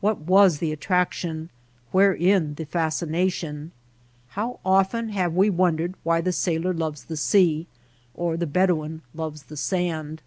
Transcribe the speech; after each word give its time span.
What 0.00 0.20
was 0.20 0.56
the 0.56 0.72
attraction, 0.72 1.50
wherein 1.92 2.54
the 2.54 2.64
fascination? 2.64 3.72
How 4.28 4.58
often 4.64 5.10
have 5.10 5.34
we 5.34 5.50
wondered 5.50 5.96
why 6.02 6.22
the 6.22 6.32
sailor 6.32 6.72
loves 6.72 7.04
the 7.04 7.16
sea, 7.18 7.66
why 8.14 8.36
the 8.36 8.46
Bedouin 8.46 9.02
loves 9.14 9.42
the 9.42 9.56
sand 9.58 10.22